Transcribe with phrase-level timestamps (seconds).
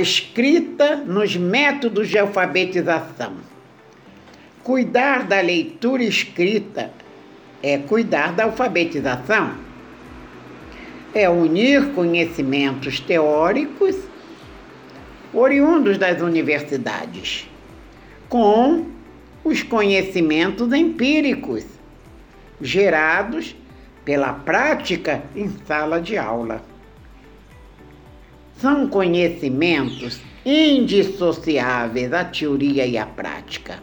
[0.00, 3.34] escrita nos métodos de alfabetização.
[4.62, 6.90] Cuidar da leitura escrita
[7.62, 9.54] é cuidar da alfabetização.
[11.14, 13.96] É unir conhecimentos teóricos
[15.32, 17.48] oriundos das universidades
[18.28, 18.86] com
[19.44, 21.64] os conhecimentos empíricos
[22.60, 23.56] gerados
[24.04, 26.62] pela prática em sala de aula.
[28.58, 33.80] São conhecimentos indissociáveis a teoria e a prática,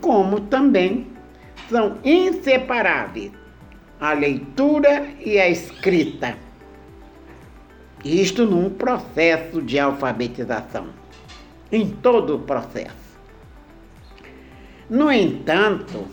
[0.00, 1.06] como também
[1.70, 3.30] são inseparáveis
[4.00, 6.36] a leitura e a escrita.
[8.04, 10.88] Isto num processo de alfabetização,
[11.70, 13.20] em todo o processo.
[14.90, 16.08] No entanto,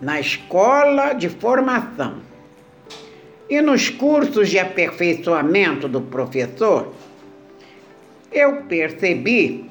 [0.00, 2.27] na escola de formação
[3.48, 6.92] e nos cursos de aperfeiçoamento do professor,
[8.30, 9.64] eu percebi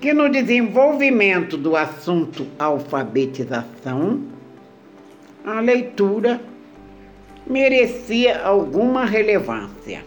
[0.00, 4.20] que no desenvolvimento do assunto alfabetização,
[5.44, 6.40] a leitura
[7.46, 10.04] merecia alguma relevância,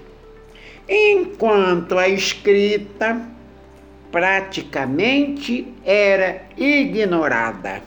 [0.87, 3.19] enquanto a escrita
[4.11, 7.81] praticamente era ignorada.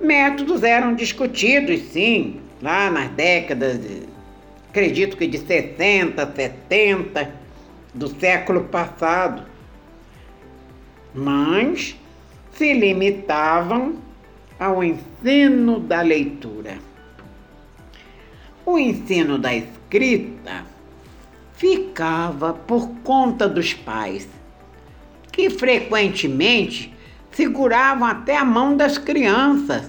[0.00, 3.78] Métodos eram discutidos, sim, lá nas décadas,
[4.68, 7.30] acredito que de 60, 70
[7.94, 9.44] do século passado,
[11.14, 11.94] mas
[12.50, 13.98] se limitavam
[14.58, 16.78] ao ensino da leitura.
[18.64, 20.64] O ensino da escrita
[21.54, 24.28] ficava por conta dos pais,
[25.30, 26.92] que frequentemente
[27.30, 29.88] seguravam até a mão das crianças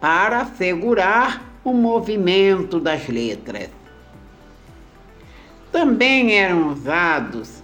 [0.00, 3.68] para segurar o movimento das letras.
[5.70, 7.62] Também eram usados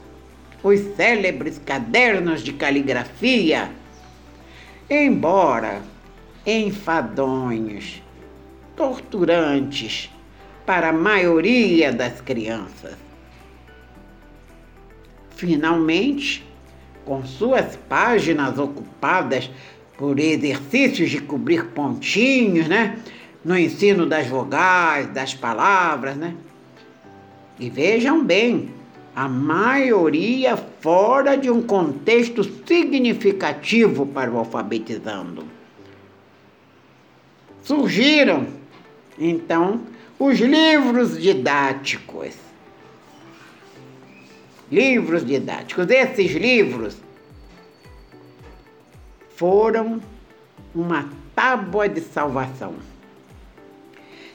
[0.62, 3.70] os célebres cadernos de caligrafia,
[4.88, 5.82] embora
[6.46, 8.00] enfadonhos,
[8.76, 10.08] torturantes
[10.64, 12.96] para a maioria das crianças.
[15.30, 16.46] Finalmente,
[17.04, 19.50] com suas páginas ocupadas
[19.98, 22.98] por exercícios de cobrir pontinhos, né?
[23.46, 26.34] No ensino das vogais, das palavras, né?
[27.58, 28.74] E vejam bem,
[29.14, 35.44] a maioria fora de um contexto significativo para o alfabetizando.
[37.62, 38.48] Surgiram,
[39.18, 39.80] então,
[40.18, 42.34] os livros didáticos
[44.70, 45.88] livros didáticos.
[45.90, 46.96] Esses livros
[49.36, 50.00] foram
[50.74, 52.74] uma tábua de salvação.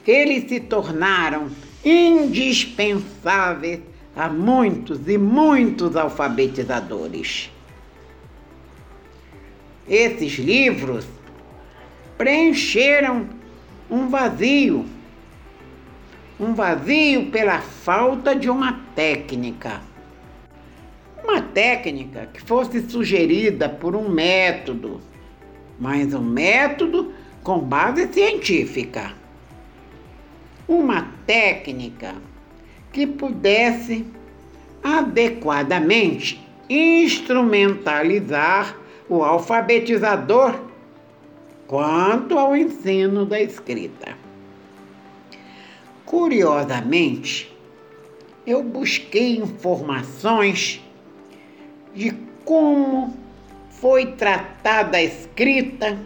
[0.06, 1.48] Eles se tornaram
[1.84, 3.80] indispensáveis
[4.14, 7.50] a muitos e muitos alfabetizadores.
[9.88, 11.06] Esses livros
[12.18, 13.28] preencheram
[13.90, 14.84] um vazio,
[16.38, 19.80] um vazio pela falta de uma técnica
[21.32, 25.00] uma técnica que fosse sugerida por um método,
[25.78, 29.14] mas um método com base científica.
[30.72, 32.14] Uma técnica
[32.94, 34.06] que pudesse
[34.82, 38.74] adequadamente instrumentalizar
[39.06, 40.58] o alfabetizador
[41.66, 44.16] quanto ao ensino da escrita.
[46.06, 47.54] Curiosamente,
[48.46, 50.82] eu busquei informações
[51.94, 52.12] de
[52.46, 53.14] como
[53.68, 55.98] foi tratada a escrita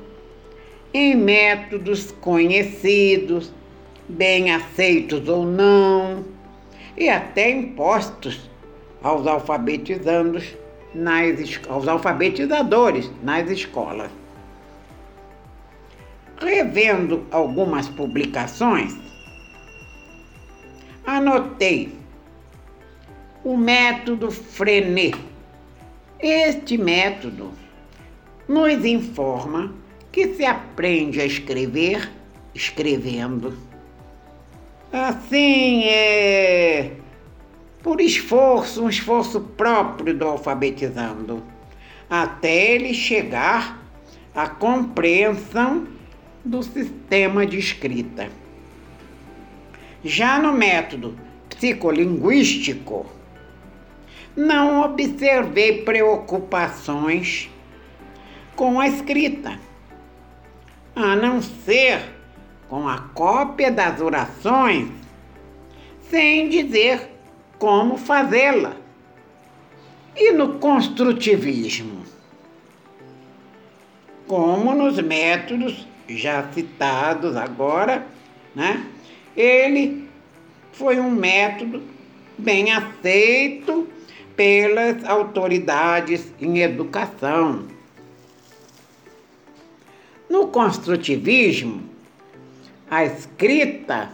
[0.93, 3.55] em métodos conhecidos,
[4.09, 6.25] bem aceitos ou não,
[6.97, 8.51] e até impostos
[9.03, 10.57] aos alfabetizandos
[10.95, 14.11] nas, aos alfabetizadores nas escolas.
[16.39, 18.95] Revendo algumas publicações,
[21.07, 21.95] anotei
[23.43, 25.17] o método Frenet
[26.19, 27.51] este método
[28.49, 29.75] nos informa
[30.11, 32.11] que se aprende a escrever
[32.55, 33.55] escrevendo.
[34.93, 36.93] Assim é
[37.83, 41.43] por esforço, um esforço próprio do alfabetizando,
[42.11, 43.81] até ele chegar
[44.35, 45.87] à compreensão
[46.45, 48.29] do sistema de escrita.
[50.05, 51.17] Já no método
[51.49, 53.07] psicolinguístico,
[54.37, 57.49] não observei preocupações
[58.57, 59.61] com a escrita,
[60.95, 62.16] a não ser
[62.69, 64.89] com a cópia das orações,
[66.11, 67.11] sem dizer
[67.59, 68.77] como fazê-la.
[70.15, 72.03] E no construtivismo?
[74.27, 78.07] Como nos métodos já citados agora,
[78.55, 78.85] né?
[79.37, 80.09] Ele
[80.73, 81.83] foi um método
[82.39, 83.89] bem aceito
[84.35, 87.67] pelas autoridades em educação.
[90.29, 91.83] No construtivismo,
[92.91, 94.11] a escrita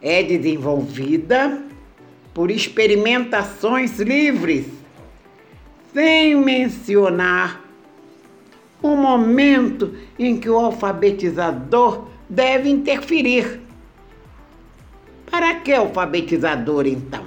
[0.00, 1.62] é desenvolvida
[2.32, 4.66] por experimentações livres,
[5.92, 7.62] sem mencionar
[8.82, 13.60] o momento em que o alfabetizador deve interferir.
[15.30, 17.24] Para que alfabetizador, então?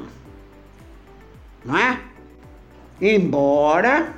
[1.65, 1.99] Não é?
[3.01, 4.13] Embora,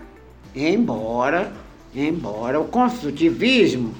[0.55, 1.51] embora,
[1.95, 3.93] embora o construtivismo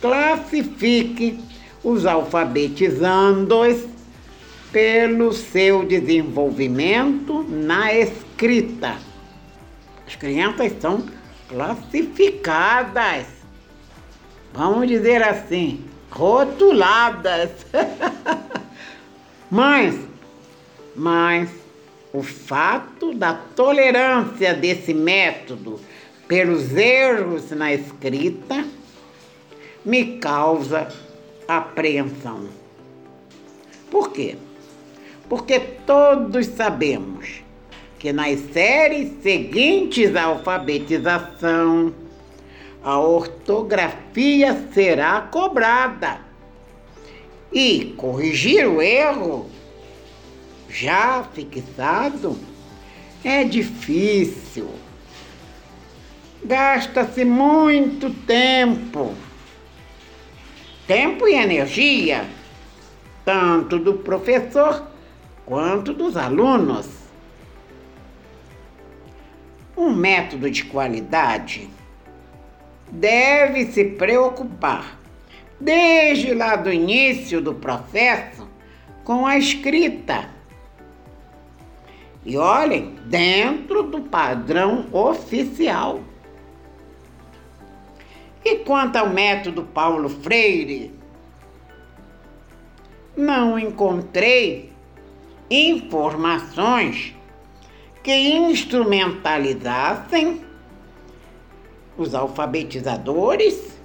[0.00, 1.38] classifique
[1.82, 3.84] os alfabetizandos
[4.72, 8.96] pelo seu desenvolvimento na escrita.
[10.06, 11.04] As crianças são
[11.48, 13.26] classificadas,
[14.52, 17.50] vamos dizer assim, rotuladas.
[19.50, 19.98] mas,
[20.96, 21.50] mas
[22.12, 25.78] o fato da tolerância desse método
[26.26, 28.64] pelos erros na escrita
[29.84, 30.88] me causa
[31.46, 32.48] apreensão.
[33.90, 34.36] Por quê?
[35.28, 37.42] Porque todos sabemos
[37.98, 41.94] que nas séries seguintes à alfabetização,
[42.82, 46.20] a ortografia será cobrada.
[47.52, 49.48] E corrigir o erro
[50.68, 52.38] já fixado
[53.22, 54.68] é difícil.
[56.44, 59.14] Gasta-se muito tempo
[60.86, 62.26] tempo e energia,
[63.24, 64.86] tanto do professor
[65.44, 66.88] quanto dos alunos.
[69.76, 71.68] Um método de qualidade
[72.90, 74.98] deve se preocupar,
[75.58, 78.48] desde lá do início do processo,
[79.02, 80.28] com a escrita.
[82.24, 86.00] E olhem, dentro do padrão oficial.
[88.44, 90.92] E quanto ao método Paulo Freire,
[93.16, 94.72] não encontrei
[95.48, 97.14] informações
[98.02, 100.44] que instrumentalizassem
[101.96, 103.80] os alfabetizadores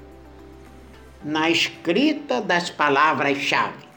[1.24, 3.88] na escrita das palavras-chave.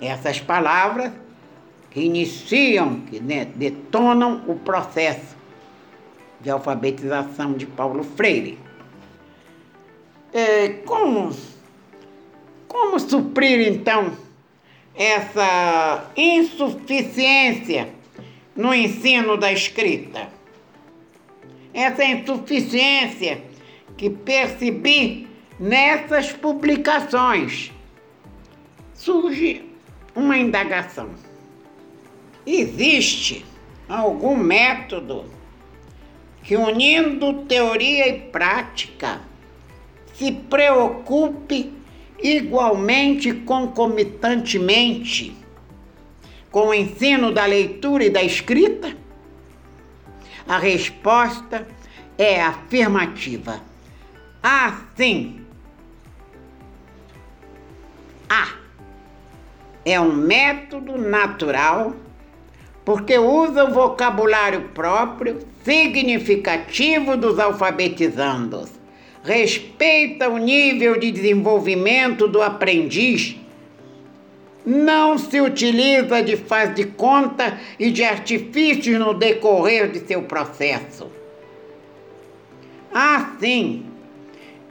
[0.00, 1.12] Essas palavras
[1.90, 5.36] que iniciam, que detonam o processo
[6.40, 8.69] de alfabetização de Paulo Freire
[10.32, 11.34] é, como,
[12.68, 14.16] como suprir então
[14.94, 17.88] essa insuficiência
[18.54, 20.28] no ensino da escrita?
[21.72, 23.42] Essa insuficiência
[23.96, 25.28] que percebi
[25.58, 27.70] nessas publicações.
[28.94, 29.64] Surge
[30.14, 31.10] uma indagação.
[32.46, 33.44] Existe
[33.86, 35.26] algum método
[36.42, 39.20] que, unindo teoria e prática,
[40.20, 41.72] se preocupe
[42.22, 45.34] igualmente concomitantemente
[46.50, 48.94] com o ensino da leitura e da escrita?
[50.46, 51.66] A resposta
[52.18, 53.62] é afirmativa.
[54.42, 55.40] Assim,
[58.28, 58.48] A
[59.86, 61.94] é um método natural
[62.84, 68.79] porque usa o vocabulário próprio significativo dos alfabetizandos
[69.22, 73.36] respeita o nível de desenvolvimento do aprendiz,
[74.64, 81.10] não se utiliza de faz de conta e de artifícios no decorrer de seu processo.
[82.92, 83.86] Assim,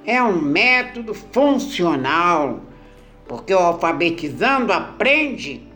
[0.05, 2.61] é um método funcional,
[3.27, 5.67] porque o alfabetizando aprende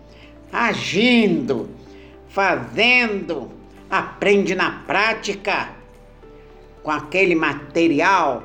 [0.51, 1.69] agindo,
[2.29, 3.51] fazendo,
[3.89, 5.69] aprende na prática
[6.83, 8.43] com aquele material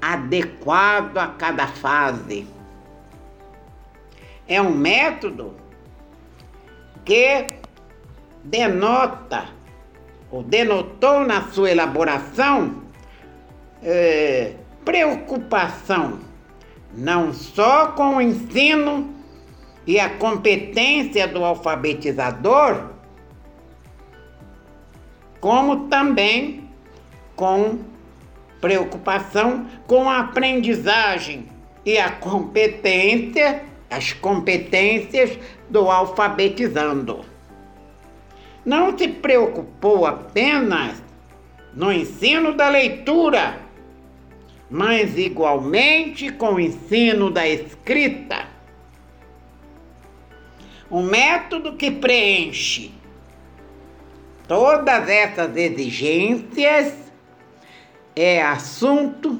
[0.00, 2.46] adequado a cada fase.
[4.48, 5.54] É um método
[7.04, 7.46] que
[8.44, 9.46] denota
[10.30, 12.82] ou denotou na sua elaboração
[13.82, 16.20] é, preocupação
[16.94, 19.14] não só com o ensino
[19.86, 22.90] e a competência do alfabetizador,
[25.40, 26.68] como também
[27.36, 27.78] com
[28.60, 31.48] preocupação com a aprendizagem
[31.84, 35.38] e a competência, as competências
[35.70, 37.24] do alfabetizando.
[38.64, 41.00] não se preocupou apenas
[41.72, 43.60] no ensino da leitura,
[44.68, 48.46] mas igualmente com o ensino da escrita.
[50.90, 52.90] Um método que preenche
[54.48, 57.05] todas essas exigências
[58.16, 59.38] é assunto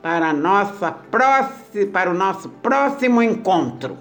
[0.00, 3.98] para, nossa próxima, para o nosso próximo encontro.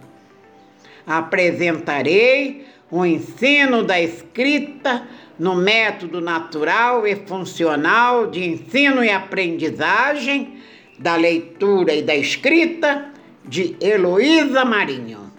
[1.06, 5.08] Apresentarei o ensino da escrita
[5.40, 10.60] no método natural e funcional de ensino e aprendizagem
[11.00, 13.12] da leitura e da escrita
[13.44, 15.32] de Heloísa Marinho.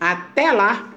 [0.00, 0.90] Até lá!